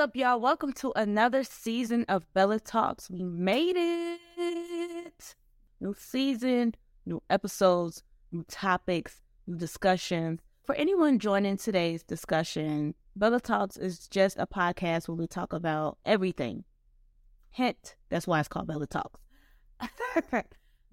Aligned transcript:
up, 0.00 0.16
y'all? 0.16 0.40
Welcome 0.40 0.72
to 0.74 0.94
another 0.96 1.44
season 1.44 2.06
of 2.08 2.24
Bella 2.32 2.58
Talks. 2.58 3.10
We 3.10 3.22
made 3.22 3.76
it. 3.76 5.34
New 5.78 5.94
season, 5.94 6.74
new 7.04 7.22
episodes, 7.28 8.02
new 8.32 8.42
topics, 8.44 9.20
new 9.46 9.58
discussions. 9.58 10.40
For 10.64 10.74
anyone 10.74 11.18
joining 11.18 11.58
today's 11.58 12.02
discussion, 12.02 12.94
Bella 13.14 13.40
Talks 13.40 13.76
is 13.76 14.08
just 14.08 14.38
a 14.38 14.46
podcast 14.46 15.06
where 15.06 15.16
we 15.16 15.26
talk 15.26 15.52
about 15.52 15.98
everything. 16.06 16.64
Hint, 17.50 17.96
that's 18.08 18.26
why 18.26 18.40
it's 18.40 18.48
called 18.48 18.68
Bella 18.68 18.86
Talks. 18.86 19.20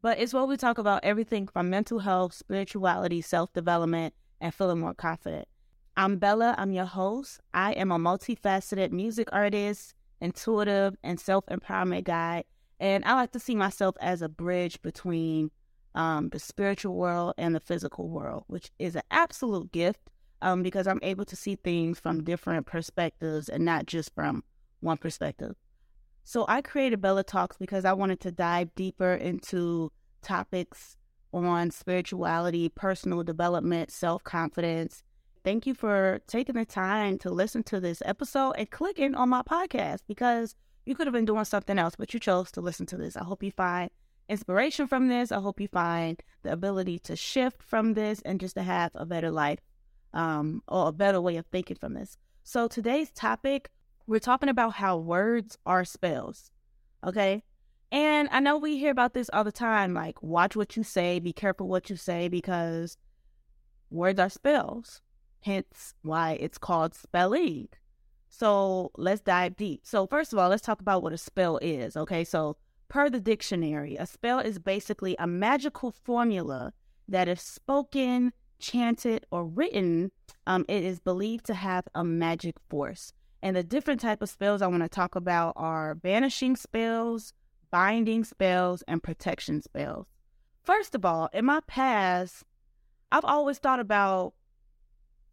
but 0.02 0.20
it's 0.20 0.34
where 0.34 0.44
we 0.44 0.58
talk 0.58 0.80
about 0.80 1.06
everything 1.06 1.48
from 1.48 1.70
mental 1.70 2.00
health, 2.00 2.34
spirituality, 2.34 3.22
self 3.22 3.54
development, 3.54 4.14
and 4.42 4.54
feeling 4.54 4.82
more 4.82 4.94
confident. 4.94 5.48
I'm 6.00 6.18
Bella. 6.18 6.54
I'm 6.60 6.72
your 6.74 6.86
host. 6.86 7.40
I 7.56 7.72
am 7.72 7.92
a 7.92 7.98
multifaceted 7.98 8.92
music 8.92 9.30
artist, 9.32 9.96
intuitive, 10.22 10.96
and 11.04 11.20
self 11.20 11.44
empowerment 11.48 12.04
guide. 12.04 12.44
And 12.80 13.04
I 13.04 13.16
like 13.16 13.32
to 13.32 13.40
see 13.40 13.56
myself 13.56 13.96
as 14.00 14.22
a 14.22 14.30
bridge 14.30 14.80
between 14.84 15.50
um, 15.96 16.30
the 16.30 16.38
spiritual 16.38 16.94
world 16.94 17.34
and 17.40 17.56
the 17.56 17.60
physical 17.60 18.10
world, 18.10 18.44
which 18.46 18.70
is 18.78 18.96
an 18.96 19.02
absolute 19.10 19.72
gift 19.72 20.00
um, 20.44 20.62
because 20.62 20.86
I'm 20.86 21.00
able 21.02 21.26
to 21.26 21.36
see 21.36 21.56
things 21.56 22.00
from 22.00 22.24
different 22.24 22.68
perspectives 22.68 23.50
and 23.50 23.66
not 23.66 23.88
just 23.88 24.14
from 24.14 24.44
one 24.82 24.98
perspective. 24.98 25.56
So 26.24 26.46
I 26.48 26.62
created 26.62 27.02
Bella 27.02 27.24
Talks 27.24 27.58
because 27.58 27.86
I 27.86 27.94
wanted 27.94 28.20
to 28.20 28.32
dive 28.32 28.70
deeper 28.76 29.16
into 29.16 29.92
topics 30.22 30.96
on 31.34 31.72
spirituality, 31.72 32.70
personal 32.70 33.24
development, 33.24 33.90
self 33.90 34.24
confidence, 34.24 35.02
Thank 35.48 35.66
you 35.66 35.74
for 35.74 36.20
taking 36.28 36.56
the 36.56 36.66
time 36.66 37.18
to 37.20 37.30
listen 37.30 37.64
to 37.64 37.80
this 37.80 38.04
episode 38.04 38.56
and 38.58 38.70
clicking 38.70 39.16
on 39.16 39.30
my 39.30 39.44
podcast 39.44 40.00
because 40.06 40.56
you 40.86 40.94
could 40.94 41.08
have 41.08 41.14
been 41.14 41.24
doing 41.24 41.46
something 41.46 41.80
else, 41.80 41.96
but 41.96 42.14
you 42.14 42.20
chose 42.20 42.52
to 42.52 42.60
listen 42.60 42.86
to 42.88 42.98
this. 42.98 43.16
I 43.16 43.24
hope 43.24 43.42
you 43.42 43.52
find 43.52 43.90
inspiration 44.28 44.88
from 44.88 45.08
this. 45.08 45.32
I 45.32 45.40
hope 45.40 45.62
you 45.62 45.70
find 45.70 46.22
the 46.44 46.52
ability 46.52 47.00
to 47.00 47.16
shift 47.16 47.64
from 47.64 47.94
this 47.94 48.22
and 48.24 48.42
just 48.42 48.58
to 48.58 48.62
have 48.62 48.92
a 48.94 49.06
better 49.06 49.32
life 49.32 49.60
um, 50.14 50.64
or 50.68 50.90
a 50.90 50.92
better 50.92 51.22
way 51.22 51.38
of 51.38 51.46
thinking 51.46 51.78
from 51.78 51.94
this. 51.94 52.18
So, 52.44 52.68
today's 52.68 53.12
topic, 53.12 53.70
we're 54.06 54.20
talking 54.20 54.50
about 54.50 54.74
how 54.74 54.98
words 54.98 55.58
are 55.66 55.86
spells. 55.86 56.52
Okay. 57.06 57.42
And 57.90 58.28
I 58.34 58.42
know 58.42 58.58
we 58.58 58.78
hear 58.78 58.92
about 58.92 59.14
this 59.14 59.30
all 59.32 59.46
the 59.46 59.54
time 59.54 59.94
like, 59.94 60.22
watch 60.22 60.58
what 60.58 60.76
you 60.76 60.84
say, 60.84 61.20
be 61.20 61.32
careful 61.32 61.70
what 61.70 61.90
you 61.90 61.96
say, 61.96 62.28
because 62.28 62.98
words 63.90 64.20
are 64.20 64.30
spells 64.30 65.00
hence 65.42 65.94
why 66.02 66.38
it's 66.40 66.58
called 66.58 66.94
spelling. 66.94 67.70
So 68.30 68.92
let's 68.98 69.22
dive 69.22 69.56
deep. 69.56 69.82
So, 69.84 70.06
first 70.06 70.34
of 70.34 70.40
all, 70.40 70.50
let's 70.50 70.62
talk 70.62 70.82
about 70.82 71.02
what 71.02 71.14
a 71.14 71.18
spell 71.18 71.58
is. 71.58 71.96
Okay, 71.96 72.24
so 72.24 72.58
per 72.90 73.10
the 73.10 73.20
dictionary, 73.20 73.96
a 73.96 74.06
spell 74.06 74.40
is 74.40 74.60
basically 74.60 75.16
a 75.18 75.28
magical 75.28 75.92
formula 75.92 76.74
that, 77.08 77.28
if 77.28 77.40
spoken, 77.40 78.34
chanted, 78.60 79.26
or 79.32 79.46
written, 79.46 80.12
um, 80.46 80.66
it 80.68 80.84
is 80.84 81.00
believed 81.00 81.46
to 81.46 81.54
have 81.54 81.88
a 81.96 82.04
magic 82.04 82.56
force. 82.70 83.14
And 83.42 83.56
the 83.56 83.64
different 83.64 84.02
type 84.02 84.22
of 84.22 84.30
spells 84.30 84.62
I 84.62 84.68
want 84.68 84.84
to 84.84 84.90
talk 84.90 85.16
about 85.16 85.54
are 85.56 85.96
banishing 85.96 86.56
spells, 86.56 87.34
binding 87.72 88.24
spells, 88.24 88.84
and 88.88 89.02
protection 89.02 89.62
spells. 89.62 90.08
First 90.64 90.96
of 90.96 91.06
all, 91.06 91.30
in 91.34 91.46
my 91.46 91.62
past, 91.68 92.44
I've 93.12 93.26
always 93.26 93.58
thought 93.58 93.80
about 93.80 94.34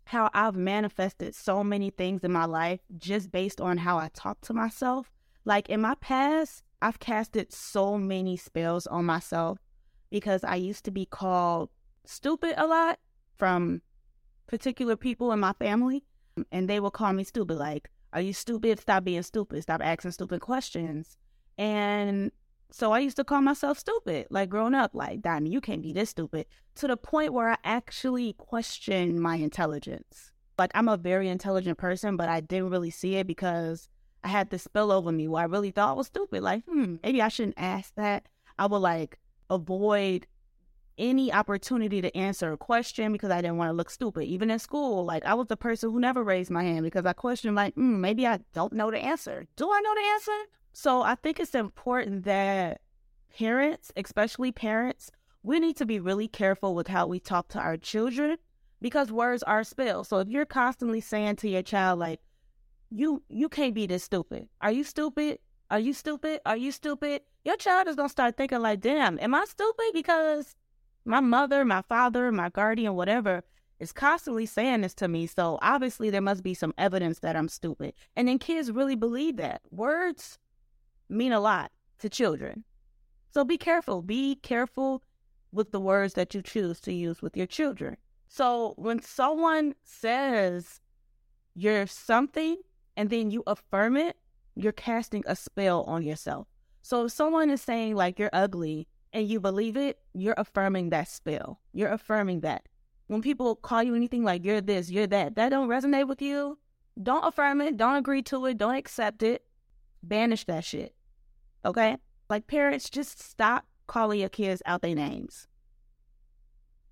how 0.06 0.30
I've 0.34 0.56
manifested 0.56 1.34
so 1.34 1.64
many 1.64 1.90
things 1.90 2.22
in 2.22 2.32
my 2.32 2.44
life 2.44 2.80
just 2.98 3.32
based 3.32 3.60
on 3.60 3.78
how 3.78 3.98
I 3.98 4.10
talk 4.12 4.40
to 4.42 4.54
myself. 4.54 5.10
Like 5.44 5.68
in 5.68 5.80
my 5.80 5.94
past, 5.96 6.62
I've 6.82 6.98
casted 6.98 7.52
so 7.52 7.98
many 7.98 8.36
spells 8.36 8.86
on 8.86 9.04
myself 9.04 9.58
because 10.10 10.44
I 10.44 10.56
used 10.56 10.84
to 10.84 10.90
be 10.90 11.06
called 11.06 11.70
stupid 12.04 12.54
a 12.56 12.66
lot 12.66 12.98
from 13.36 13.82
particular 14.46 14.96
people 14.96 15.32
in 15.32 15.40
my 15.40 15.52
family. 15.54 16.04
And 16.50 16.68
they 16.68 16.80
will 16.80 16.90
call 16.90 17.12
me 17.12 17.24
stupid. 17.24 17.56
Like, 17.58 17.90
are 18.12 18.20
you 18.20 18.32
stupid? 18.32 18.80
Stop 18.80 19.04
being 19.04 19.22
stupid. 19.22 19.62
Stop 19.62 19.80
asking 19.82 20.10
stupid 20.10 20.40
questions. 20.40 21.16
And 21.56 22.32
so 22.74 22.90
I 22.90 22.98
used 22.98 23.14
to 23.18 23.24
call 23.24 23.40
myself 23.40 23.78
stupid, 23.78 24.26
like 24.30 24.48
growing 24.48 24.74
up, 24.74 24.96
like, 24.96 25.22
Donnie, 25.22 25.48
you 25.48 25.60
can't 25.60 25.80
be 25.80 25.92
this 25.92 26.10
stupid, 26.10 26.46
to 26.74 26.88
the 26.88 26.96
point 26.96 27.32
where 27.32 27.50
I 27.50 27.56
actually 27.62 28.32
questioned 28.32 29.20
my 29.20 29.36
intelligence. 29.36 30.32
Like, 30.58 30.72
I'm 30.74 30.88
a 30.88 30.96
very 30.96 31.28
intelligent 31.28 31.78
person, 31.78 32.16
but 32.16 32.28
I 32.28 32.40
didn't 32.40 32.70
really 32.70 32.90
see 32.90 33.14
it 33.14 33.28
because 33.28 33.88
I 34.24 34.28
had 34.28 34.50
this 34.50 34.64
spill 34.64 34.90
over 34.90 35.12
me 35.12 35.28
where 35.28 35.42
I 35.42 35.46
really 35.46 35.70
thought 35.70 35.90
I 35.90 35.92
was 35.92 36.08
stupid. 36.08 36.42
Like, 36.42 36.64
hmm, 36.64 36.96
maybe 37.04 37.22
I 37.22 37.28
shouldn't 37.28 37.54
ask 37.58 37.94
that. 37.94 38.26
I 38.58 38.66
would 38.66 38.78
like 38.78 39.20
avoid 39.48 40.26
any 40.98 41.32
opportunity 41.32 42.00
to 42.02 42.16
answer 42.16 42.52
a 42.52 42.56
question 42.56 43.12
because 43.12 43.30
I 43.30 43.40
didn't 43.40 43.56
want 43.56 43.68
to 43.68 43.74
look 43.74 43.90
stupid. 43.90 44.24
Even 44.24 44.50
in 44.50 44.58
school, 44.58 45.04
like 45.04 45.24
I 45.24 45.34
was 45.34 45.46
the 45.46 45.56
person 45.56 45.92
who 45.92 46.00
never 46.00 46.24
raised 46.24 46.50
my 46.50 46.64
hand 46.64 46.82
because 46.82 47.06
I 47.06 47.12
questioned, 47.12 47.54
like, 47.54 47.76
mm, 47.76 48.00
maybe 48.00 48.26
I 48.26 48.40
don't 48.52 48.72
know 48.72 48.90
the 48.90 48.98
answer. 48.98 49.46
Do 49.54 49.70
I 49.70 49.80
know 49.80 49.94
the 49.94 50.00
answer? 50.14 50.50
So 50.76 51.02
I 51.02 51.14
think 51.14 51.38
it's 51.38 51.54
important 51.54 52.24
that 52.24 52.80
parents, 53.38 53.92
especially 53.96 54.50
parents, 54.50 55.12
we 55.44 55.60
need 55.60 55.76
to 55.76 55.86
be 55.86 56.00
really 56.00 56.26
careful 56.26 56.74
with 56.74 56.88
how 56.88 57.06
we 57.06 57.20
talk 57.20 57.46
to 57.50 57.60
our 57.60 57.76
children 57.76 58.38
because 58.82 59.12
words 59.12 59.44
are 59.44 59.62
spells. 59.62 60.08
So 60.08 60.18
if 60.18 60.28
you're 60.28 60.44
constantly 60.44 61.00
saying 61.00 61.36
to 61.36 61.48
your 61.48 61.62
child 61.62 62.00
like 62.00 62.20
you 62.90 63.22
you 63.28 63.48
can't 63.48 63.72
be 63.72 63.86
this 63.86 64.02
stupid. 64.02 64.48
Are 64.60 64.72
you 64.72 64.82
stupid? 64.82 65.38
Are 65.70 65.78
you 65.78 65.92
stupid? 65.92 66.40
Are 66.44 66.56
you 66.56 66.72
stupid? 66.72 67.22
Your 67.44 67.56
child 67.56 67.86
is 67.86 67.94
going 67.94 68.08
to 68.08 68.12
start 68.12 68.36
thinking 68.36 68.60
like, 68.60 68.80
"Damn, 68.80 69.18
am 69.20 69.32
I 69.32 69.44
stupid 69.44 69.90
because 69.94 70.56
my 71.04 71.20
mother, 71.20 71.64
my 71.64 71.82
father, 71.82 72.32
my 72.32 72.48
guardian, 72.48 72.96
whatever 72.96 73.44
is 73.78 73.92
constantly 73.92 74.46
saying 74.46 74.80
this 74.80 74.94
to 74.94 75.06
me. 75.06 75.28
So 75.28 75.58
obviously 75.62 76.10
there 76.10 76.20
must 76.20 76.42
be 76.42 76.54
some 76.54 76.74
evidence 76.76 77.20
that 77.20 77.36
I'm 77.36 77.48
stupid." 77.48 77.94
And 78.16 78.26
then 78.26 78.40
kids 78.40 78.72
really 78.72 78.96
believe 78.96 79.36
that. 79.36 79.62
Words 79.70 80.38
mean 81.08 81.32
a 81.32 81.40
lot 81.40 81.70
to 81.98 82.08
children. 82.08 82.64
So 83.30 83.44
be 83.44 83.58
careful. 83.58 84.02
Be 84.02 84.36
careful 84.36 85.02
with 85.52 85.72
the 85.72 85.80
words 85.80 86.14
that 86.14 86.34
you 86.34 86.42
choose 86.42 86.80
to 86.80 86.92
use 86.92 87.22
with 87.22 87.36
your 87.36 87.46
children. 87.46 87.96
So 88.28 88.74
when 88.76 89.00
someone 89.00 89.74
says 89.84 90.80
you're 91.54 91.86
something 91.86 92.56
and 92.96 93.10
then 93.10 93.30
you 93.30 93.42
affirm 93.46 93.96
it, 93.96 94.16
you're 94.56 94.72
casting 94.72 95.22
a 95.26 95.36
spell 95.36 95.82
on 95.82 96.02
yourself. 96.02 96.48
So 96.82 97.06
if 97.06 97.12
someone 97.12 97.50
is 97.50 97.62
saying 97.62 97.96
like 97.96 98.18
you're 98.18 98.30
ugly 98.32 98.86
and 99.12 99.28
you 99.28 99.40
believe 99.40 99.76
it, 99.76 99.98
you're 100.12 100.34
affirming 100.36 100.90
that 100.90 101.08
spell. 101.08 101.60
You're 101.72 101.92
affirming 101.92 102.40
that. 102.40 102.68
When 103.06 103.22
people 103.22 103.56
call 103.56 103.82
you 103.82 103.94
anything 103.94 104.24
like 104.24 104.44
you're 104.44 104.60
this, 104.60 104.90
you're 104.90 105.06
that, 105.08 105.36
that 105.36 105.50
don't 105.50 105.68
resonate 105.68 106.08
with 106.08 106.22
you, 106.22 106.58
don't 107.02 107.24
affirm 107.24 107.60
it, 107.60 107.76
don't 107.76 107.96
agree 107.96 108.22
to 108.22 108.46
it, 108.46 108.58
don't 108.58 108.76
accept 108.76 109.22
it. 109.22 109.44
Banish 110.08 110.44
that 110.44 110.64
shit. 110.64 110.94
Okay? 111.64 111.96
Like 112.28 112.46
parents, 112.46 112.90
just 112.90 113.22
stop 113.22 113.66
calling 113.86 114.20
your 114.20 114.28
kids 114.28 114.62
out 114.66 114.82
their 114.82 114.94
names 114.94 115.46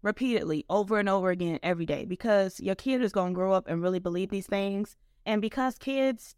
repeatedly 0.03 0.65
over 0.69 0.99
and 0.99 1.09
over 1.09 1.31
again 1.31 1.59
every 1.63 1.87
day 1.87 2.05
because 2.05 2.61
your 2.61 2.75
kid 2.75 3.01
is 3.01 3.13
going 3.13 3.33
to 3.33 3.35
grow 3.35 3.53
up 3.53 3.69
and 3.69 3.83
really 3.83 4.01
believe 4.01 4.31
these 4.31 4.47
things 4.47 4.97
and 5.25 5.41
because 5.41 5.79
kids 5.79 6.35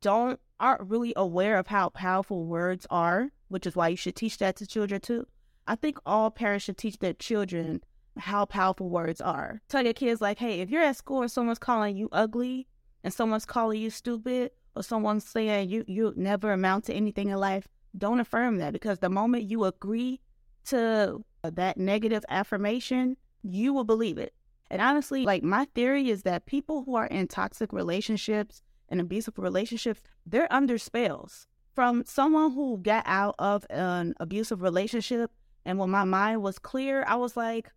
don't 0.00 0.38
aren't 0.60 0.88
really 0.88 1.12
aware 1.16 1.58
of 1.58 1.68
how 1.68 1.88
powerful 1.88 2.44
words 2.44 2.86
are 2.90 3.30
which 3.48 3.66
is 3.66 3.74
why 3.74 3.88
you 3.88 3.96
should 3.96 4.14
teach 4.14 4.38
that 4.38 4.56
to 4.56 4.66
children 4.66 5.00
too 5.00 5.26
i 5.66 5.74
think 5.74 5.98
all 6.04 6.30
parents 6.30 6.64
should 6.64 6.76
teach 6.76 6.98
their 6.98 7.14
children 7.14 7.82
how 8.18 8.44
powerful 8.44 8.90
words 8.90 9.20
are 9.20 9.62
tell 9.68 9.82
your 9.82 9.94
kids 9.94 10.20
like 10.20 10.38
hey 10.38 10.60
if 10.60 10.68
you're 10.70 10.82
at 10.82 10.96
school 10.96 11.22
and 11.22 11.30
someone's 11.30 11.58
calling 11.58 11.96
you 11.96 12.08
ugly 12.12 12.66
and 13.02 13.14
someone's 13.14 13.46
calling 13.46 13.80
you 13.80 13.88
stupid 13.88 14.50
or 14.78 14.82
someone's 14.82 15.28
saying 15.28 15.68
you 15.68 15.84
you 15.86 16.12
never 16.16 16.52
amount 16.52 16.84
to 16.84 16.94
anything 16.94 17.28
in 17.30 17.36
life, 17.36 17.68
don't 17.96 18.20
affirm 18.20 18.58
that 18.58 18.72
because 18.72 18.98
the 19.00 19.08
moment 19.08 19.50
you 19.50 19.64
agree 19.64 20.20
to 20.66 21.24
that 21.42 21.76
negative 21.78 22.24
affirmation, 22.28 23.16
you 23.42 23.72
will 23.72 23.84
believe 23.84 24.18
it. 24.18 24.34
And 24.70 24.82
honestly, 24.82 25.24
like 25.24 25.42
my 25.42 25.64
theory 25.74 26.10
is 26.10 26.22
that 26.22 26.46
people 26.46 26.84
who 26.84 26.94
are 26.94 27.06
in 27.06 27.26
toxic 27.26 27.72
relationships 27.72 28.62
and 28.88 29.00
abusive 29.00 29.38
relationships, 29.38 30.02
they're 30.26 30.52
under 30.52 30.78
spells. 30.78 31.46
From 31.74 32.04
someone 32.04 32.52
who 32.52 32.78
got 32.78 33.04
out 33.06 33.34
of 33.38 33.64
an 33.70 34.14
abusive 34.20 34.62
relationship, 34.62 35.30
and 35.64 35.78
when 35.78 35.90
my 35.90 36.04
mind 36.04 36.42
was 36.42 36.58
clear, 36.58 37.04
I 37.06 37.16
was 37.16 37.36
like, 37.36 37.70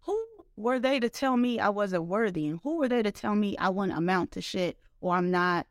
who 0.00 0.20
were 0.56 0.78
they 0.78 0.98
to 1.00 1.08
tell 1.08 1.36
me 1.36 1.60
I 1.60 1.68
wasn't 1.68 2.04
worthy? 2.04 2.46
And 2.48 2.60
who 2.62 2.78
were 2.78 2.88
they 2.88 3.02
to 3.02 3.12
tell 3.12 3.34
me 3.34 3.56
I 3.56 3.68
wouldn't 3.68 3.96
amount 3.96 4.32
to 4.32 4.40
shit 4.40 4.78
or 5.00 5.14
I'm 5.14 5.30
not 5.30 5.66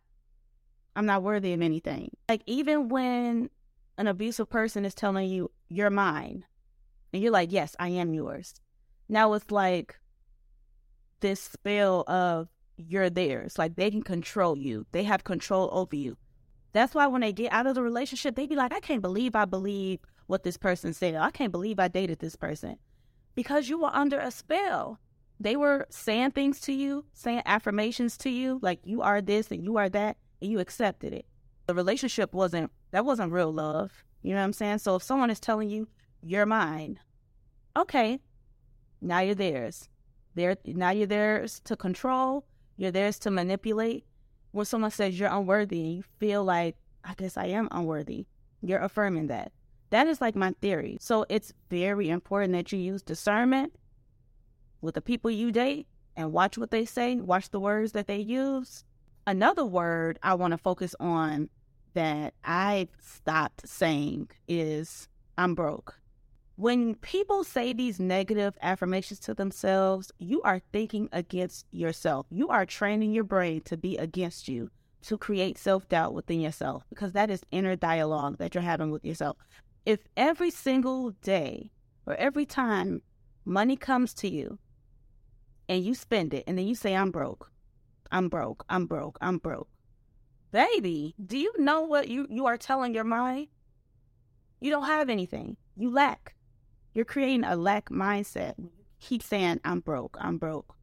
I'm 0.97 1.05
not 1.05 1.21
worthy 1.23 1.53
of 1.53 1.61
anything. 1.61 2.09
Like, 2.27 2.41
even 2.47 2.89
when 2.89 3.51
an 3.97 4.07
abusive 4.07 4.49
person 4.49 4.83
is 4.83 4.95
telling 4.95 5.29
you, 5.29 5.51
you're 5.69 5.91
mine, 5.91 6.44
and 7.13 7.21
you're 7.21 7.31
like, 7.31 7.51
yes, 7.51 7.75
I 7.79 7.89
am 7.89 8.13
yours. 8.13 8.59
Now 9.07 9.33
it's 9.33 9.51
like 9.51 9.99
this 11.19 11.39
spell 11.39 12.03
of 12.07 12.49
you're 12.77 13.09
theirs. 13.09 13.57
Like 13.57 13.75
they 13.75 13.89
can 13.89 14.03
control 14.03 14.57
you. 14.57 14.85
They 14.91 15.03
have 15.03 15.23
control 15.23 15.69
over 15.71 15.95
you. 15.95 16.17
That's 16.73 16.94
why 16.94 17.07
when 17.07 17.21
they 17.21 17.33
get 17.33 17.53
out 17.53 17.67
of 17.67 17.75
the 17.75 17.81
relationship, 17.81 18.35
they 18.35 18.45
be 18.45 18.55
like, 18.55 18.73
I 18.73 18.79
can't 18.79 19.01
believe 19.01 19.35
I 19.35 19.45
believe 19.45 19.99
what 20.27 20.44
this 20.44 20.57
person 20.57 20.94
said. 20.94 21.15
I 21.15 21.31
can't 21.31 21.51
believe 21.51 21.79
I 21.79 21.88
dated 21.88 22.19
this 22.19 22.35
person. 22.35 22.77
Because 23.35 23.69
you 23.69 23.79
were 23.79 23.94
under 23.94 24.19
a 24.19 24.31
spell. 24.31 24.99
They 25.39 25.55
were 25.55 25.88
saying 25.89 26.31
things 26.31 26.59
to 26.61 26.73
you, 26.73 27.05
saying 27.13 27.44
affirmations 27.45 28.17
to 28.19 28.29
you, 28.29 28.59
like 28.61 28.79
you 28.83 29.01
are 29.01 29.21
this 29.21 29.51
and 29.51 29.63
you 29.63 29.77
are 29.77 29.89
that, 29.89 30.17
you 30.41 30.59
accepted 30.59 31.13
it. 31.13 31.25
The 31.67 31.73
relationship 31.73 32.33
wasn't, 32.33 32.71
that 32.91 33.05
wasn't 33.05 33.31
real 33.31 33.51
love. 33.51 34.03
You 34.21 34.31
know 34.31 34.37
what 34.37 34.45
I'm 34.45 34.53
saying? 34.53 34.79
So 34.79 34.95
if 34.95 35.03
someone 35.03 35.29
is 35.29 35.39
telling 35.39 35.69
you, 35.69 35.87
you're 36.21 36.45
mine, 36.45 36.99
okay, 37.77 38.19
now 39.01 39.19
you're 39.19 39.35
theirs. 39.35 39.89
There, 40.35 40.55
now 40.65 40.91
you're 40.91 41.07
theirs 41.07 41.61
to 41.65 41.75
control. 41.75 42.45
You're 42.77 42.91
theirs 42.91 43.19
to 43.19 43.31
manipulate. 43.31 44.05
When 44.51 44.65
someone 44.65 44.91
says 44.91 45.19
you're 45.19 45.29
unworthy 45.29 45.79
you 45.79 46.03
feel 46.19 46.43
like, 46.43 46.75
I 47.03 47.13
guess 47.15 47.37
I 47.37 47.45
am 47.47 47.67
unworthy, 47.71 48.25
you're 48.61 48.79
affirming 48.79 49.27
that. 49.27 49.51
That 49.89 50.07
is 50.07 50.19
like 50.19 50.35
my 50.35 50.53
theory. 50.61 50.97
So 50.99 51.25
it's 51.29 51.53
very 51.69 52.09
important 52.09 52.53
that 52.53 52.71
you 52.71 52.79
use 52.79 53.01
discernment 53.01 53.73
with 54.81 54.95
the 54.95 55.01
people 55.01 55.31
you 55.31 55.51
date 55.51 55.87
and 56.15 56.33
watch 56.33 56.57
what 56.57 56.71
they 56.71 56.85
say, 56.85 57.15
watch 57.15 57.49
the 57.49 57.59
words 57.59 57.93
that 57.93 58.07
they 58.07 58.17
use. 58.17 58.83
Another 59.27 59.65
word 59.65 60.18
I 60.24 60.35
want 60.35 60.51
to 60.51 60.57
focus 60.57 60.95
on 61.01 61.50
that 61.95 62.33
I've 62.45 62.88
stopped 63.01 63.68
saying 63.68 64.29
is 64.47 65.09
I'm 65.38 65.53
broke. 65.53 66.00
When 66.56 66.95
people 66.95 67.44
say 67.44 67.74
these 67.74 68.00
negative 68.00 68.57
affirmations 68.62 69.19
to 69.19 69.33
themselves, 69.33 70.13
you 70.18 70.41
are 70.44 70.62
thinking 70.71 71.09
against 71.12 71.65
yourself. 71.71 72.25
You 72.29 72.47
are 72.47 72.65
training 72.65 73.12
your 73.12 73.25
brain 73.25 73.59
to 73.65 73.75
be 73.75 73.97
against 73.97 74.47
you, 74.47 74.71
to 75.01 75.18
create 75.18 75.57
self 75.57 75.89
doubt 75.89 76.13
within 76.13 76.39
yourself, 76.39 76.85
because 76.88 77.12
that 77.12 77.30
is 77.30 77.44
inner 77.51 77.75
dialogue 77.75 78.38
that 78.38 78.56
you're 78.56 78.62
having 78.62 78.91
with 78.91 79.03
yourself. 79.03 79.35
If 79.85 80.00
every 80.15 80.51
single 80.51 81.12
day 81.21 81.69
or 82.06 82.15
every 82.15 82.45
time 82.45 83.01
money 83.44 83.75
comes 83.75 84.13
to 84.13 84.30
you 84.30 84.57
and 85.68 85.83
you 85.83 85.95
spend 85.95 86.33
it 86.33 86.45
and 86.47 86.57
then 86.57 86.65
you 86.65 86.75
say, 86.75 86.95
I'm 86.95 87.12
broke, 87.12 87.51
I'm 88.12 88.30
broke, 88.30 88.65
I'm 88.69 88.86
broke, 88.86 89.18
I'm 89.21 89.38
broke, 89.38 89.69
baby, 90.51 91.15
do 91.24 91.38
you 91.38 91.54
know 91.57 91.81
what 91.81 92.07
you, 92.07 92.27
you 92.30 92.45
are 92.45 92.57
telling 92.57 92.94
your 92.94 93.04
mind? 93.04 93.48
You 94.59 94.71
don't 94.71 94.86
have 94.86 95.09
anything, 95.09 95.57
you 95.75 95.89
lack. 95.89 96.36
You're 96.94 97.06
creating 97.06 97.44
a 97.44 97.56
lack 97.56 97.89
mindset. 97.89 98.56
Keep 99.00 99.21
saying, 99.21 99.59
I'm 99.63 99.81
broke, 99.81 100.18
I'm 100.19 100.38
broke. 100.38 100.75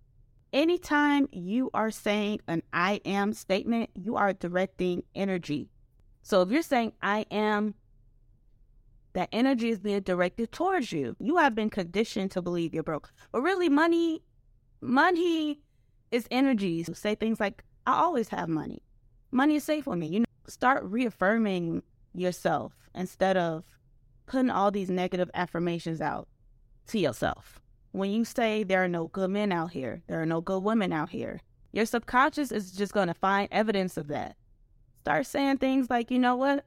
Anytime 0.52 1.26
you 1.32 1.70
are 1.74 1.90
saying 1.90 2.40
an 2.46 2.62
I 2.72 3.00
am 3.04 3.32
statement, 3.32 3.90
you 3.94 4.14
are 4.14 4.32
directing 4.32 5.02
energy. 5.12 5.70
So 6.22 6.42
if 6.42 6.50
you're 6.50 6.62
saying 6.62 6.92
I 7.02 7.26
am, 7.32 7.74
that 9.14 9.28
energy 9.32 9.70
is 9.70 9.80
being 9.80 10.02
directed 10.02 10.52
towards 10.52 10.92
you. 10.92 11.16
You 11.18 11.38
have 11.38 11.56
been 11.56 11.70
conditioned 11.70 12.30
to 12.32 12.42
believe 12.42 12.72
you're 12.72 12.84
broke. 12.84 13.12
But 13.32 13.42
really, 13.42 13.68
money, 13.68 14.22
money 14.80 15.60
is 16.10 16.26
energy. 16.30 16.84
Say 16.84 17.14
things 17.14 17.40
like, 17.40 17.64
I 17.86 18.02
always 18.02 18.28
have 18.28 18.48
money. 18.48 18.82
Money 19.30 19.56
is 19.56 19.64
safe 19.64 19.84
for 19.84 19.96
me. 19.96 20.06
You 20.06 20.20
know, 20.20 20.26
start 20.46 20.84
reaffirming 20.84 21.82
yourself 22.14 22.72
instead 22.94 23.36
of 23.36 23.64
putting 24.26 24.50
all 24.50 24.70
these 24.70 24.90
negative 24.90 25.30
affirmations 25.34 26.00
out 26.00 26.28
to 26.88 26.98
yourself. 26.98 27.60
When 27.92 28.10
you 28.10 28.24
say 28.24 28.64
there 28.64 28.82
are 28.82 28.88
no 28.88 29.08
good 29.08 29.30
men 29.30 29.52
out 29.52 29.72
here, 29.72 30.02
there 30.06 30.20
are 30.20 30.26
no 30.26 30.40
good 30.40 30.62
women 30.62 30.92
out 30.92 31.10
here, 31.10 31.40
your 31.72 31.86
subconscious 31.86 32.52
is 32.52 32.70
just 32.70 32.92
going 32.92 33.08
to 33.08 33.14
find 33.14 33.48
evidence 33.50 33.96
of 33.96 34.06
that. 34.08 34.36
Start 35.00 35.26
saying 35.26 35.58
things 35.58 35.90
like, 35.90 36.10
you 36.10 36.20
know 36.20 36.36
what? 36.36 36.64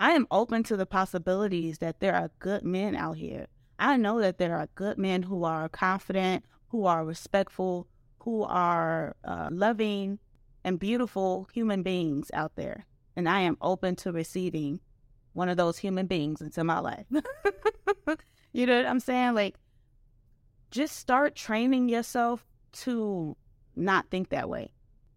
I 0.00 0.12
am 0.12 0.26
open 0.30 0.62
to 0.64 0.76
the 0.76 0.86
possibilities 0.86 1.78
that 1.78 2.00
there 2.00 2.14
are 2.14 2.30
good 2.38 2.64
men 2.64 2.96
out 2.96 3.18
here. 3.18 3.48
I 3.78 3.98
know 3.98 4.20
that 4.20 4.38
there 4.38 4.56
are 4.56 4.68
good 4.74 4.96
men 4.96 5.22
who 5.24 5.44
are 5.44 5.68
confident, 5.68 6.44
who 6.68 6.86
are 6.86 7.04
respectful, 7.04 7.86
who 8.24 8.44
are 8.44 9.16
uh, 9.24 9.48
loving 9.50 10.18
and 10.64 10.78
beautiful 10.78 11.48
human 11.52 11.82
beings 11.82 12.30
out 12.32 12.52
there. 12.56 12.86
And 13.16 13.28
I 13.28 13.40
am 13.40 13.56
open 13.60 13.96
to 13.96 14.12
receiving 14.12 14.80
one 15.32 15.48
of 15.48 15.56
those 15.56 15.78
human 15.78 16.06
beings 16.06 16.40
into 16.40 16.62
my 16.62 16.78
life. 16.78 17.06
you 18.52 18.66
know 18.66 18.76
what 18.76 18.86
I'm 18.86 19.00
saying? 19.00 19.34
Like, 19.34 19.56
just 20.70 20.96
start 20.96 21.34
training 21.34 21.88
yourself 21.88 22.46
to 22.72 23.36
not 23.76 24.08
think 24.10 24.30
that 24.30 24.48
way. 24.48 24.72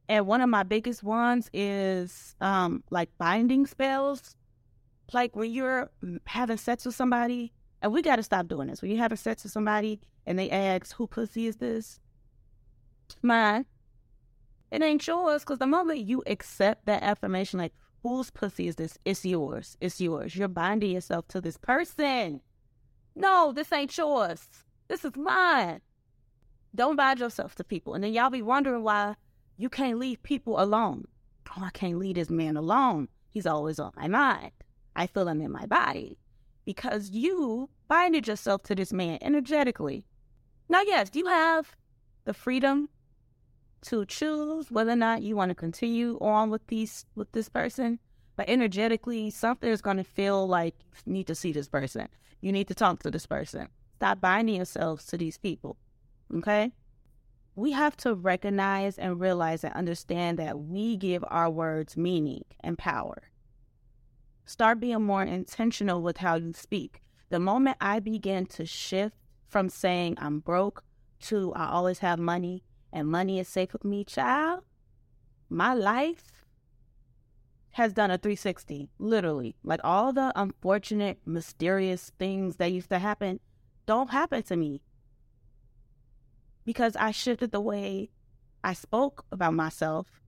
And 0.10 0.28
one 0.28 0.42
of 0.42 0.50
my 0.50 0.64
biggest 0.64 1.04
ones 1.04 1.50
is 1.54 2.36
um, 2.42 2.84
like 2.90 3.10
binding 3.18 3.66
spells. 3.66 4.36
Like 5.14 5.36
when 5.36 5.52
you're 5.52 5.92
having 6.26 6.58
sex 6.58 6.86
with 6.86 6.96
somebody, 6.96 7.54
and 7.82 7.94
we 7.94 8.02
got 8.02 8.16
to 8.16 8.24
stop 8.24 8.48
doing 8.48 8.68
this. 8.68 8.82
When 8.82 8.90
you're 8.90 9.00
having 9.00 9.18
sex 9.18 9.44
with 9.44 9.52
somebody 9.52 10.00
and 10.26 10.40
they 10.40 10.50
ask, 10.50 10.96
Who 10.96 11.08
pussy 11.08 11.46
is 11.48 11.58
this? 11.58 12.00
Mine. 13.22 13.66
It 14.72 14.82
ain't 14.82 15.06
yours 15.06 15.44
because 15.44 15.60
the 15.60 15.68
moment 15.68 16.00
you 16.00 16.24
accept 16.26 16.86
that 16.86 17.04
affirmation, 17.04 17.60
like, 17.60 17.74
Whose 18.06 18.30
pussy 18.30 18.68
is 18.68 18.76
this? 18.76 19.00
It's 19.04 19.26
yours. 19.26 19.78
It's 19.82 20.00
yours. 20.00 20.36
You're 20.36 20.48
binding 20.48 20.92
yourself 20.92 21.28
to 21.30 21.42
this 21.42 21.58
person. 21.58 22.40
No, 23.16 23.52
this 23.52 23.74
ain't 23.74 23.98
yours. 23.98 24.48
This 24.88 25.04
is 25.04 25.16
mine. 25.16 25.82
Don't 26.76 26.98
bind 26.98 27.20
yourself 27.20 27.56
to 27.56 27.64
people. 27.64 27.96
And 27.96 28.04
then 28.04 28.14
y'all 28.14 28.30
be 28.30 28.44
wondering 28.44 28.84
why 28.84 29.16
you 29.58 29.70
can't 29.70 29.98
leave 29.98 30.22
people 30.22 30.62
alone. 30.62 31.06
Oh, 31.50 31.64
I 31.64 31.72
can't 31.72 31.98
leave 31.98 32.14
this 32.14 32.30
man 32.30 32.58
alone. 32.58 33.08
He's 33.32 33.48
always 33.48 33.80
on 33.80 33.92
my 33.96 34.08
mind. 34.08 34.52
I 34.96 35.08
feel 35.08 35.28
him 35.28 35.42
in 35.42 35.52
my 35.52 35.66
body. 35.66 36.20
Because 36.64 37.10
you 37.10 37.72
binded 37.88 38.28
yourself 38.28 38.62
to 38.66 38.76
this 38.76 38.94
man 38.94 39.18
energetically. 39.24 40.06
Now, 40.70 40.84
yes, 40.84 41.10
you 41.14 41.26
have 41.26 41.76
the 42.26 42.36
freedom 42.36 42.90
to 43.86 44.06
choose 44.06 44.72
whether 44.72 44.92
or 44.92 44.96
not 44.96 45.22
you 45.22 45.36
want 45.36 45.50
to 45.50 45.56
continue 45.56 46.18
on 46.20 46.50
with 46.50 46.66
these 46.68 47.06
with 47.16 47.32
this 47.32 47.50
person. 47.50 48.00
But 48.36 48.50
energetically, 48.50 49.30
something 49.30 49.70
is 49.70 49.82
going 49.82 49.98
to 49.98 50.04
feel 50.04 50.48
like 50.48 50.76
you 51.06 51.14
need 51.14 51.28
to 51.28 51.36
see 51.36 51.54
this 51.54 51.70
person. 51.70 52.08
You 52.42 52.52
need 52.52 52.68
to 52.68 52.76
talk 52.76 53.02
to 53.04 53.12
this 53.12 53.26
person. 53.26 53.70
Stop 53.96 54.20
binding 54.20 54.56
yourselves 54.56 55.06
to 55.08 55.18
these 55.18 55.38
people. 55.38 55.78
Okay? 56.36 56.74
We 57.56 57.72
have 57.72 57.96
to 57.98 58.14
recognize 58.14 58.98
and 58.98 59.22
realize 59.22 59.64
and 59.64 59.74
understand 59.74 60.38
that 60.40 60.60
we 60.60 60.98
give 60.98 61.24
our 61.30 61.50
words 61.50 61.96
meaning 61.96 62.44
and 62.60 62.78
power. 62.78 63.30
Start 64.46 64.82
being 64.82 65.02
more 65.02 65.24
intentional 65.24 66.02
with 66.02 66.18
how 66.18 66.36
you 66.36 66.52
speak. 66.52 67.02
The 67.30 67.40
moment 67.40 67.78
I 67.80 68.00
begin 68.00 68.46
to 68.48 68.66
shift 68.66 69.16
from 69.48 69.70
saying 69.70 70.18
I'm 70.18 70.40
broke 70.40 70.84
to 71.22 71.54
I 71.54 71.70
always 71.70 72.00
have 72.00 72.20
money 72.20 72.64
and 72.96 73.10
money 73.10 73.40
is 73.40 73.50
safe 73.50 73.74
with 73.74 73.84
me, 73.84 74.06
child, 74.06 74.62
my 75.50 75.74
life 75.74 76.46
has 77.72 77.92
done 77.92 78.10
a 78.10 78.18
360, 78.18 78.90
literally. 78.98 79.58
Like 79.64 79.82
all 79.84 80.14
the 80.14 80.32
unfortunate, 80.34 81.20
mysterious 81.26 82.14
things 82.18 82.56
that 82.56 82.72
used 82.72 82.90
to 82.90 83.00
happen 83.00 83.42
don't 83.86 84.12
happen 84.12 84.42
to 84.44 84.56
me 84.56 84.82
because 86.64 86.96
I 86.96 87.12
shifted 87.12 87.52
the 87.52 87.60
way 87.60 88.12
I 88.64 88.72
spoke 88.72 89.26
about 89.30 89.54
myself, 89.54 90.22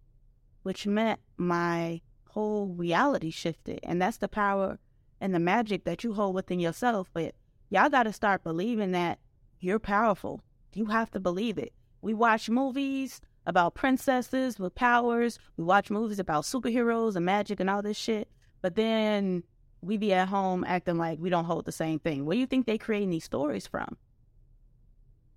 which 0.63 0.86
meant 0.86 1.21
my 1.38 2.01
whole 2.31 2.67
reality 2.67 3.31
shifted. 3.31 3.79
And 3.81 4.01
that's 4.01 4.17
the 4.17 4.27
power 4.27 4.77
and 5.21 5.33
the 5.33 5.39
magic 5.39 5.86
that 5.86 6.03
you 6.03 6.13
hold 6.13 6.36
within 6.36 6.59
yourself. 6.59 7.09
But 7.13 7.33
y'all 7.69 7.89
got 7.89 8.03
to 8.03 8.13
start 8.13 8.43
believing 8.43 8.91
that 8.91 9.19
you're 9.62 9.79
powerful. 9.79 10.41
You 10.74 10.88
have 10.88 11.09
to 11.12 11.19
believe 11.21 11.57
it. 11.57 11.71
We 12.01 12.13
watch 12.13 12.50
movies 12.50 13.22
about 13.46 13.75
princesses 13.75 14.60
with 14.60 14.75
powers. 14.75 15.39
We 15.56 15.63
watch 15.63 15.89
movies 15.89 16.20
about 16.20 16.44
superheroes 16.44 17.16
and 17.16 17.25
magic 17.25 17.60
and 17.60 17.70
all 17.70 17.82
this 17.82 17.98
shit. 17.98 18.30
But 18.62 18.75
then 18.75 19.44
we 19.82 19.98
be 19.98 20.13
at 20.13 20.27
home 20.27 20.63
acting 20.68 20.98
like 20.98 21.20
we 21.20 21.30
don't 21.30 21.46
hold 21.46 21.66
the 21.66 21.72
same 21.72 22.00
thing. 22.00 22.25
Where 22.25 22.36
do 22.36 22.39
you 22.39 22.48
think 22.48 22.66
they 22.66 22.77
creating 22.77 23.10
these 23.10 23.24
stories 23.24 23.68
from? 23.68 23.98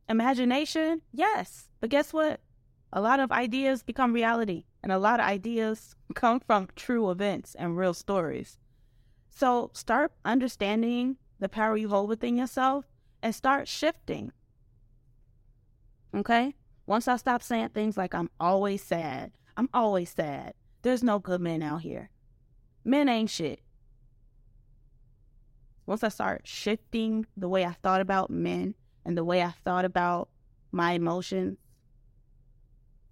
Imagination? 0.09 1.03
Yes. 1.13 1.69
But 1.81 1.91
guess 1.91 2.13
what? 2.13 2.41
A 2.93 3.01
lot 3.01 3.21
of 3.21 3.31
ideas 3.31 3.85
become 3.85 4.13
reality, 4.13 4.65
and 4.83 4.91
a 4.91 4.99
lot 4.99 5.21
of 5.21 5.27
ideas 5.27 5.95
come 6.15 6.41
from 6.41 6.69
true 6.75 7.11
events 7.11 7.55
and 7.55 7.77
real 7.77 7.95
stories. 7.95 8.59
So 9.31 9.71
start 9.73 10.13
understanding 10.25 11.17
the 11.39 11.49
power 11.49 11.77
you 11.77 11.89
hold 11.89 12.09
within 12.09 12.37
yourself 12.37 12.87
and 13.23 13.35
start 13.35 13.69
shifting. 13.69 14.33
Okay? 16.15 16.55
Once 16.87 17.07
I 17.07 17.17
stop 17.17 17.43
saying 17.43 17.71
things 17.71 17.97
like 17.97 18.15
I'm 18.15 18.31
always 18.41 18.83
sad, 18.83 19.33
I'm 19.57 19.69
always 19.73 20.11
sad. 20.11 20.55
There's 20.83 21.03
no 21.03 21.19
good 21.19 21.41
men 21.41 21.63
out 21.63 21.83
here. 21.83 22.11
Men 22.85 23.09
ain't 23.09 23.31
shit. 23.31 23.61
Once 25.87 26.03
I 26.03 26.09
start 26.09 26.43
shifting 26.47 27.27
the 27.37 27.49
way 27.49 27.65
I 27.65 27.73
thought 27.73 28.01
about 28.01 28.31
men 28.31 28.75
and 29.05 29.17
the 29.17 29.25
way 29.25 29.43
I 29.43 29.51
thought 29.65 29.85
about 29.85 30.29
my 30.73 30.93
emotions, 30.93 31.59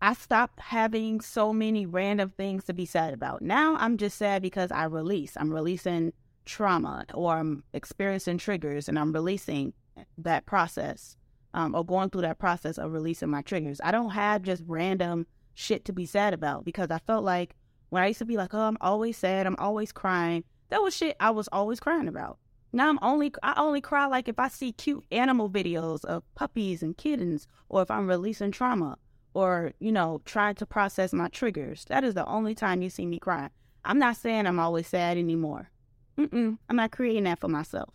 I 0.00 0.14
stopped 0.14 0.60
having 0.60 1.20
so 1.20 1.52
many 1.52 1.84
random 1.86 2.30
things 2.30 2.64
to 2.64 2.72
be 2.72 2.86
sad 2.86 3.12
about. 3.12 3.42
Now 3.42 3.76
I'm 3.76 3.96
just 3.96 4.16
sad 4.16 4.42
because 4.42 4.70
I 4.70 4.84
release. 4.84 5.36
I'm 5.36 5.52
releasing 5.52 6.12
trauma 6.44 7.04
or 7.14 7.36
I'm 7.36 7.64
experiencing 7.72 8.38
triggers 8.38 8.88
and 8.88 8.98
I'm 8.98 9.12
releasing 9.12 9.72
that 10.16 10.46
process 10.46 11.16
um, 11.54 11.74
or 11.74 11.84
going 11.84 12.10
through 12.10 12.22
that 12.22 12.38
process 12.38 12.78
of 12.78 12.92
releasing 12.92 13.30
my 13.30 13.42
triggers. 13.42 13.80
I 13.82 13.90
don't 13.90 14.10
have 14.10 14.42
just 14.42 14.62
random 14.66 15.26
shit 15.54 15.84
to 15.86 15.92
be 15.92 16.06
sad 16.06 16.34
about 16.34 16.64
because 16.64 16.90
I 16.90 16.98
felt 16.98 17.24
like 17.24 17.54
when 17.90 18.02
I 18.02 18.08
used 18.08 18.18
to 18.18 18.24
be 18.24 18.36
like, 18.36 18.54
oh, 18.54 18.60
I'm 18.60 18.78
always 18.80 19.16
sad, 19.16 19.46
I'm 19.46 19.56
always 19.58 19.92
crying, 19.92 20.44
that 20.68 20.82
was 20.82 20.94
shit 20.94 21.16
I 21.20 21.30
was 21.30 21.48
always 21.52 21.80
crying 21.80 22.08
about. 22.08 22.38
Now 22.72 22.90
I'm 22.90 22.98
only 23.00 23.32
I 23.42 23.54
only 23.56 23.80
cry 23.80 24.06
like 24.06 24.28
if 24.28 24.38
I 24.38 24.48
see 24.48 24.72
cute 24.72 25.04
animal 25.10 25.48
videos 25.48 26.04
of 26.04 26.22
puppies 26.34 26.82
and 26.82 26.96
kittens 26.96 27.46
or 27.68 27.82
if 27.82 27.90
I'm 27.90 28.06
releasing 28.06 28.50
trauma 28.50 28.98
or, 29.34 29.72
you 29.78 29.92
know, 29.92 30.20
trying 30.24 30.54
to 30.56 30.66
process 30.66 31.12
my 31.12 31.28
triggers. 31.28 31.84
That 31.88 32.04
is 32.04 32.14
the 32.14 32.26
only 32.26 32.54
time 32.54 32.82
you 32.82 32.90
see 32.90 33.06
me 33.06 33.18
cry. 33.18 33.48
I'm 33.84 33.98
not 33.98 34.16
saying 34.16 34.46
I'm 34.46 34.58
always 34.58 34.86
sad 34.86 35.16
anymore. 35.16 35.70
Mm-mm, 36.18 36.58
I'm 36.68 36.76
not 36.76 36.92
creating 36.92 37.24
that 37.24 37.38
for 37.38 37.48
myself. 37.48 37.94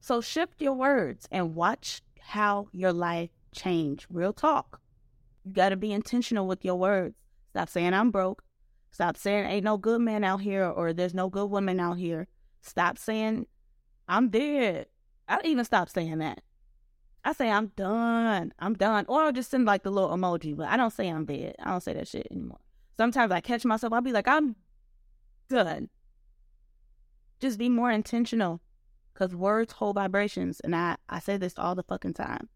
So 0.00 0.20
shift 0.20 0.60
your 0.60 0.72
words 0.72 1.28
and 1.30 1.54
watch 1.54 2.02
how 2.24 2.68
your 2.72 2.92
life 2.92 3.30
change. 3.54 4.06
Real 4.10 4.32
talk. 4.32 4.80
You 5.44 5.52
got 5.52 5.68
to 5.70 5.76
be 5.76 5.92
intentional 5.92 6.46
with 6.46 6.64
your 6.64 6.76
words. 6.76 7.14
Stop 7.50 7.68
saying 7.68 7.94
I'm 7.94 8.10
broke. 8.10 8.42
Stop 8.90 9.16
saying 9.16 9.46
ain't 9.46 9.64
no 9.64 9.76
good 9.76 10.00
man 10.00 10.24
out 10.24 10.40
here 10.40 10.64
or 10.64 10.92
there's 10.92 11.14
no 11.14 11.28
good 11.28 11.50
woman 11.50 11.80
out 11.80 11.98
here. 11.98 12.26
Stop 12.62 12.96
saying 12.96 13.46
I'm 14.08 14.28
dead. 14.30 14.86
I 15.28 15.40
even 15.44 15.64
stop 15.64 15.88
saying 15.88 16.18
that. 16.18 16.40
I 17.24 17.32
say 17.32 17.50
I'm 17.50 17.68
done. 17.76 18.52
I'm 18.58 18.74
done. 18.74 19.06
Or 19.08 19.22
I'll 19.22 19.32
just 19.32 19.50
send 19.50 19.64
like 19.64 19.82
the 19.82 19.90
little 19.90 20.10
emoji, 20.10 20.56
but 20.56 20.68
I 20.68 20.76
don't 20.76 20.92
say 20.92 21.08
I'm 21.08 21.24
dead. 21.24 21.56
I 21.58 21.70
don't 21.70 21.82
say 21.82 21.94
that 21.94 22.08
shit 22.08 22.28
anymore. 22.30 22.60
Sometimes 22.96 23.32
I 23.32 23.40
catch 23.40 23.64
myself, 23.64 23.92
I'll 23.92 24.00
be 24.00 24.12
like, 24.12 24.28
I'm 24.28 24.56
done. 25.48 25.88
Just 27.40 27.58
be 27.58 27.68
more 27.68 27.90
intentional. 27.90 28.60
Cause 29.14 29.34
words 29.34 29.74
hold 29.74 29.94
vibrations. 29.94 30.60
And 30.60 30.74
I, 30.74 30.96
I 31.08 31.20
say 31.20 31.36
this 31.36 31.58
all 31.58 31.74
the 31.74 31.84
fucking 31.84 32.14
time. 32.14 32.48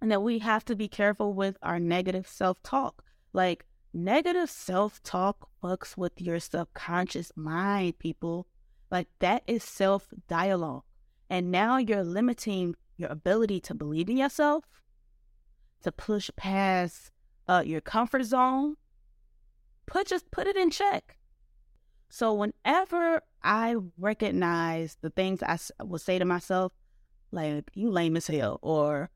And 0.00 0.10
that 0.10 0.22
we 0.22 0.38
have 0.38 0.64
to 0.66 0.76
be 0.76 0.88
careful 0.88 1.34
with 1.34 1.56
our 1.62 1.78
negative 1.78 2.26
self 2.26 2.62
talk. 2.62 3.04
Like 3.32 3.66
negative 3.92 4.48
self 4.48 5.02
talk 5.02 5.48
fucks 5.62 5.96
with 5.96 6.20
your 6.20 6.38
subconscious 6.38 7.32
mind, 7.36 7.98
people. 7.98 8.46
Like 8.90 9.08
that 9.18 9.42
is 9.46 9.64
self 9.64 10.08
dialogue. 10.28 10.84
And 11.28 11.50
now 11.50 11.76
you're 11.76 12.04
limiting 12.04 12.76
your 12.96 13.10
ability 13.10 13.60
to 13.60 13.74
believe 13.74 14.08
in 14.08 14.16
yourself, 14.16 14.64
to 15.82 15.92
push 15.92 16.30
past 16.36 17.10
uh, 17.48 17.62
your 17.64 17.80
comfort 17.80 18.24
zone. 18.24 18.76
Put 19.86 20.08
just 20.08 20.30
put 20.30 20.46
it 20.46 20.56
in 20.56 20.70
check. 20.70 21.16
So 22.08 22.32
whenever 22.32 23.22
I 23.42 23.76
recognize 23.98 24.96
the 25.00 25.10
things 25.10 25.42
I 25.42 25.58
will 25.82 25.98
say 25.98 26.18
to 26.18 26.24
myself, 26.24 26.72
like 27.32 27.70
you 27.74 27.90
lame 27.90 28.16
as 28.16 28.26
hell, 28.26 28.58
or 28.62 29.10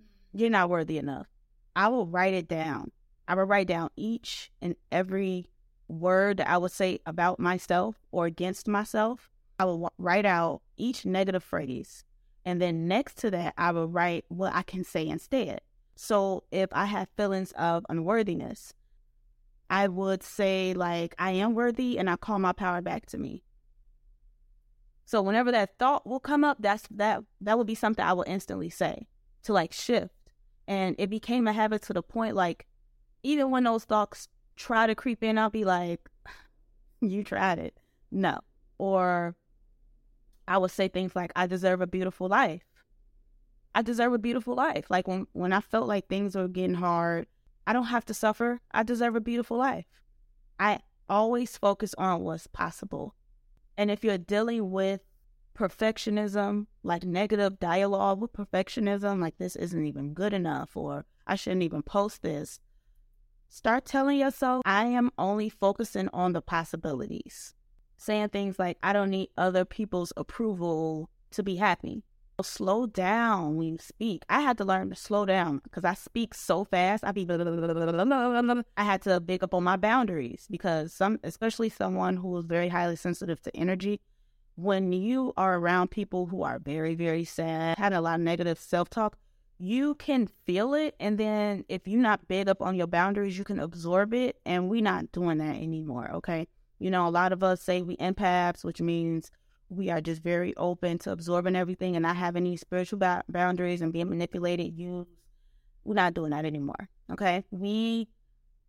mm-hmm. 0.00 0.38
you're 0.38 0.50
not 0.50 0.70
worthy 0.70 0.98
enough, 0.98 1.26
I 1.74 1.88
will 1.88 2.06
write 2.06 2.34
it 2.34 2.48
down. 2.48 2.92
I 3.26 3.34
will 3.34 3.44
write 3.44 3.68
down 3.68 3.90
each 3.96 4.50
and 4.60 4.76
every 4.90 5.48
word 5.88 6.38
that 6.38 6.48
I 6.48 6.58
would 6.58 6.72
say 6.72 7.00
about 7.06 7.38
myself 7.38 7.96
or 8.10 8.26
against 8.26 8.68
myself. 8.68 9.30
I 9.58 9.64
will 9.64 9.92
write 9.98 10.26
out 10.26 10.62
each 10.76 11.04
negative 11.04 11.44
phrase 11.44 12.04
and 12.44 12.60
then 12.60 12.88
next 12.88 13.18
to 13.18 13.30
that, 13.30 13.54
I 13.56 13.70
will 13.70 13.86
write 13.86 14.24
what 14.28 14.54
I 14.54 14.62
can 14.62 14.84
say 14.84 15.06
instead. 15.06 15.60
So 15.94 16.44
if 16.50 16.70
I 16.72 16.86
have 16.86 17.08
feelings 17.16 17.52
of 17.52 17.86
unworthiness, 17.88 18.74
I 19.72 19.88
would 19.88 20.22
say, 20.22 20.74
like, 20.74 21.14
I 21.18 21.30
am 21.30 21.54
worthy 21.54 21.98
and 21.98 22.10
I 22.10 22.16
call 22.16 22.38
my 22.38 22.52
power 22.52 22.82
back 22.82 23.06
to 23.06 23.18
me. 23.18 23.42
So 25.06 25.22
whenever 25.22 25.50
that 25.50 25.78
thought 25.78 26.06
will 26.06 26.20
come 26.20 26.44
up, 26.44 26.58
that's 26.60 26.86
that 26.90 27.24
that 27.40 27.56
would 27.56 27.66
be 27.66 27.74
something 27.74 28.04
I 28.04 28.12
will 28.12 28.26
instantly 28.26 28.68
say 28.68 29.08
to 29.44 29.54
like 29.54 29.72
shift. 29.72 30.14
And 30.68 30.94
it 30.98 31.08
became 31.08 31.48
a 31.48 31.54
habit 31.54 31.80
to 31.82 31.94
the 31.94 32.02
point 32.02 32.36
like 32.36 32.66
even 33.22 33.50
when 33.50 33.64
those 33.64 33.84
thoughts 33.84 34.28
try 34.56 34.86
to 34.86 34.94
creep 34.94 35.22
in, 35.22 35.38
I'll 35.38 35.48
be 35.50 35.64
like, 35.64 36.00
You 37.00 37.24
tried 37.24 37.58
it. 37.58 37.78
No. 38.10 38.40
Or 38.76 39.36
I 40.46 40.58
would 40.58 40.70
say 40.70 40.88
things 40.88 41.16
like, 41.16 41.32
I 41.34 41.46
deserve 41.46 41.80
a 41.80 41.86
beautiful 41.86 42.28
life. 42.28 42.62
I 43.74 43.80
deserve 43.80 44.12
a 44.12 44.18
beautiful 44.18 44.54
life. 44.54 44.90
Like 44.90 45.08
when, 45.08 45.26
when 45.32 45.54
I 45.54 45.60
felt 45.60 45.88
like 45.88 46.08
things 46.08 46.36
were 46.36 46.46
getting 46.46 46.74
hard, 46.74 47.26
I 47.66 47.72
don't 47.72 47.84
have 47.84 48.04
to 48.06 48.14
suffer. 48.14 48.60
I 48.72 48.82
deserve 48.82 49.16
a 49.16 49.20
beautiful 49.20 49.56
life. 49.56 49.86
I 50.58 50.80
always 51.08 51.56
focus 51.56 51.94
on 51.98 52.22
what's 52.22 52.46
possible. 52.46 53.14
And 53.76 53.90
if 53.90 54.04
you're 54.04 54.18
dealing 54.18 54.70
with 54.70 55.00
perfectionism, 55.56 56.66
like 56.82 57.04
negative 57.04 57.60
dialogue 57.60 58.20
with 58.20 58.32
perfectionism, 58.32 59.20
like 59.20 59.38
this 59.38 59.56
isn't 59.56 59.86
even 59.86 60.14
good 60.14 60.32
enough, 60.32 60.76
or 60.76 61.04
I 61.26 61.36
shouldn't 61.36 61.62
even 61.62 61.82
post 61.82 62.22
this, 62.22 62.60
start 63.48 63.84
telling 63.84 64.18
yourself, 64.18 64.62
I 64.64 64.86
am 64.86 65.10
only 65.18 65.48
focusing 65.48 66.08
on 66.12 66.32
the 66.32 66.42
possibilities 66.42 67.54
saying 68.02 68.28
things 68.30 68.58
like, 68.58 68.78
I 68.82 68.92
don't 68.92 69.10
need 69.10 69.28
other 69.36 69.64
people's 69.64 70.12
approval 70.16 71.08
to 71.30 71.42
be 71.42 71.56
happy. 71.56 72.02
Slow 72.42 72.86
down 72.86 73.56
when 73.56 73.68
you 73.68 73.78
speak. 73.80 74.24
I 74.28 74.40
had 74.40 74.58
to 74.58 74.64
learn 74.64 74.90
to 74.90 74.96
slow 74.96 75.24
down 75.26 75.60
because 75.64 75.84
I 75.84 75.94
speak 75.94 76.34
so 76.34 76.64
fast. 76.64 77.04
I 77.04 77.12
be 77.12 77.26
I 78.76 78.84
had 78.84 79.02
to 79.02 79.20
big 79.20 79.42
up 79.42 79.54
on 79.54 79.64
my 79.64 79.76
boundaries 79.76 80.46
because 80.50 80.92
some, 80.92 81.18
especially 81.24 81.68
someone 81.68 82.16
who 82.16 82.36
is 82.38 82.44
very 82.46 82.68
highly 82.68 82.96
sensitive 82.96 83.40
to 83.42 83.56
energy, 83.56 84.00
when 84.56 84.92
you 84.92 85.32
are 85.36 85.56
around 85.56 85.90
people 85.90 86.26
who 86.26 86.42
are 86.42 86.58
very, 86.58 86.94
very 86.94 87.24
sad, 87.24 87.78
had 87.78 87.92
a 87.92 88.00
lot 88.00 88.16
of 88.16 88.20
negative 88.20 88.58
self 88.58 88.90
talk, 88.90 89.16
you 89.58 89.94
can 89.94 90.28
feel 90.44 90.74
it. 90.74 90.94
And 90.98 91.18
then 91.18 91.64
if 91.68 91.86
you're 91.86 92.00
not 92.00 92.28
big 92.28 92.48
up 92.48 92.60
on 92.60 92.74
your 92.74 92.86
boundaries, 92.86 93.38
you 93.38 93.44
can 93.44 93.60
absorb 93.60 94.12
it. 94.12 94.36
And 94.44 94.68
we're 94.68 94.82
not 94.82 95.12
doing 95.12 95.38
that 95.38 95.56
anymore. 95.56 96.10
Okay. 96.14 96.48
You 96.78 96.90
know, 96.90 97.06
a 97.06 97.10
lot 97.10 97.32
of 97.32 97.44
us 97.44 97.62
say 97.62 97.80
we 97.80 97.96
empaths, 97.98 98.64
which 98.64 98.80
means 98.80 99.30
we 99.72 99.90
are 99.90 100.00
just 100.00 100.22
very 100.22 100.56
open 100.56 100.98
to 100.98 101.12
absorbing 101.12 101.56
everything 101.56 101.96
and 101.96 102.02
not 102.02 102.16
having 102.16 102.46
any 102.46 102.56
spiritual 102.56 102.98
ba- 102.98 103.24
boundaries 103.28 103.80
and 103.80 103.92
being 103.92 104.08
manipulated, 104.08 104.78
used. 104.78 105.08
We're 105.84 105.94
not 105.94 106.14
doing 106.14 106.30
that 106.30 106.44
anymore. 106.44 106.88
Okay. 107.10 107.44
We 107.50 108.08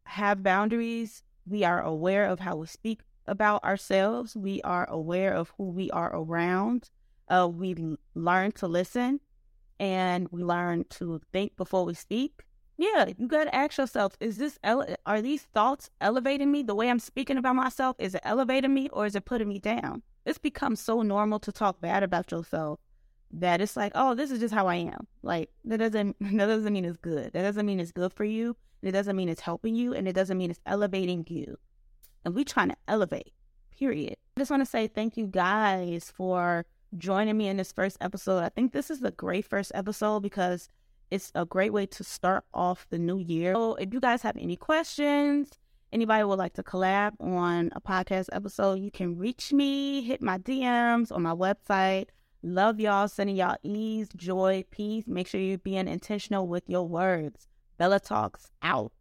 have 0.05 0.41
boundaries. 0.41 1.23
We 1.45 1.63
are 1.63 1.81
aware 1.81 2.25
of 2.25 2.39
how 2.39 2.55
we 2.55 2.67
speak 2.67 3.01
about 3.27 3.63
ourselves. 3.63 4.35
We 4.35 4.61
are 4.63 4.89
aware 4.89 5.33
of 5.33 5.53
who 5.57 5.69
we 5.69 5.91
are 5.91 6.15
around. 6.15 6.89
Uh, 7.27 7.49
we 7.51 7.75
learn 8.15 8.51
to 8.53 8.67
listen 8.67 9.19
and 9.79 10.27
we 10.31 10.43
learn 10.43 10.85
to 10.89 11.21
think 11.31 11.55
before 11.55 11.85
we 11.85 11.93
speak 11.93 12.43
yeah, 12.77 13.05
you 13.17 13.27
got 13.27 13.45
to 13.45 13.55
ask 13.55 13.77
yourself: 13.77 14.17
Is 14.19 14.37
this 14.37 14.57
ele- 14.63 14.95
are 15.05 15.21
these 15.21 15.43
thoughts 15.43 15.89
elevating 16.01 16.51
me? 16.51 16.63
The 16.63 16.75
way 16.75 16.89
I'm 16.89 16.99
speaking 16.99 17.37
about 17.37 17.55
myself 17.55 17.95
is 17.99 18.15
it 18.15 18.21
elevating 18.23 18.73
me 18.73 18.89
or 18.89 19.05
is 19.05 19.15
it 19.15 19.25
putting 19.25 19.47
me 19.47 19.59
down? 19.59 20.01
It's 20.25 20.37
become 20.37 20.75
so 20.75 21.01
normal 21.01 21.39
to 21.39 21.51
talk 21.51 21.81
bad 21.81 22.03
about 22.03 22.31
yourself 22.31 22.79
that 23.31 23.61
it's 23.61 23.75
like, 23.75 23.91
oh, 23.95 24.13
this 24.13 24.31
is 24.31 24.39
just 24.39 24.53
how 24.53 24.67
I 24.67 24.75
am. 24.75 25.07
Like 25.21 25.49
that 25.65 25.77
doesn't 25.77 26.15
that 26.37 26.45
doesn't 26.45 26.73
mean 26.73 26.85
it's 26.85 26.97
good. 26.97 27.33
That 27.33 27.41
doesn't 27.41 27.65
mean 27.65 27.79
it's 27.79 27.91
good 27.91 28.13
for 28.13 28.23
you. 28.23 28.55
It 28.81 28.91
doesn't 28.91 29.15
mean 29.15 29.29
it's 29.29 29.41
helping 29.41 29.75
you, 29.75 29.93
and 29.93 30.07
it 30.07 30.13
doesn't 30.13 30.37
mean 30.37 30.51
it's 30.51 30.59
elevating 30.65 31.25
you. 31.29 31.57
And 32.25 32.35
we 32.35 32.43
trying 32.43 32.69
to 32.69 32.75
elevate. 32.87 33.33
Period. 33.71 34.17
I 34.35 34.41
just 34.41 34.51
want 34.51 34.61
to 34.61 34.69
say 34.69 34.87
thank 34.87 35.17
you 35.17 35.25
guys 35.27 36.11
for 36.15 36.65
joining 36.97 37.37
me 37.37 37.47
in 37.47 37.57
this 37.57 37.71
first 37.71 37.97
episode. 38.01 38.43
I 38.43 38.49
think 38.49 38.71
this 38.71 38.91
is 38.91 39.01
a 39.03 39.11
great 39.11 39.45
first 39.45 39.71
episode 39.73 40.21
because 40.21 40.69
it's 41.11 41.31
a 41.35 41.45
great 41.45 41.73
way 41.73 41.85
to 41.85 42.03
start 42.03 42.43
off 42.53 42.87
the 42.89 42.99
new 42.99 43.19
year. 43.19 43.53
So 43.53 43.75
if 43.75 43.93
you 43.93 43.99
guys 43.99 44.21
have 44.21 44.37
any 44.37 44.55
questions, 44.55 45.49
anybody 45.93 46.23
would 46.23 46.39
like 46.39 46.53
to 46.53 46.63
collab 46.63 47.13
on 47.19 47.69
a 47.73 47.79
podcast 47.79 48.27
episode, 48.33 48.79
you 48.79 48.91
can 48.91 49.17
reach 49.17 49.53
me, 49.53 50.01
hit 50.01 50.21
my 50.21 50.37
DMs 50.39 51.11
on 51.11 51.21
my 51.21 51.33
website. 51.33 52.07
Love 52.41 52.79
y'all, 52.79 53.07
sending 53.07 53.35
y'all 53.35 53.55
ease, 53.63 54.09
joy, 54.15 54.65
peace. 54.71 55.05
Make 55.07 55.27
sure 55.27 55.39
you're 55.39 55.57
being 55.59 55.87
intentional 55.87 56.47
with 56.47 56.63
your 56.67 56.87
words. 56.87 57.47
Bella 57.77 57.99
Talks 57.99 58.51
out. 58.61 58.91